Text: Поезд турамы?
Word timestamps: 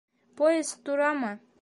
Поезд 0.37 0.73
турамы? 0.85 1.31